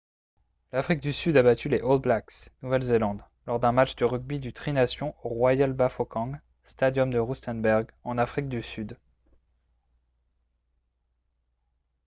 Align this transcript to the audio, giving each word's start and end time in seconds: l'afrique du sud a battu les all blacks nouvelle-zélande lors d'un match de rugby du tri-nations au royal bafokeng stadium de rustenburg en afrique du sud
l'afrique 0.71 0.99
du 0.99 1.13
sud 1.13 1.37
a 1.37 1.43
battu 1.43 1.69
les 1.69 1.79
all 1.79 1.99
blacks 1.99 2.49
nouvelle-zélande 2.63 3.23
lors 3.45 3.59
d'un 3.59 3.71
match 3.71 3.95
de 3.97 4.03
rugby 4.03 4.39
du 4.39 4.51
tri-nations 4.51 5.13
au 5.23 5.29
royal 5.29 5.73
bafokeng 5.73 6.39
stadium 6.63 7.11
de 7.11 7.19
rustenburg 7.19 7.85
en 8.03 8.17
afrique 8.17 8.49
du 8.49 8.63
sud 8.63 8.97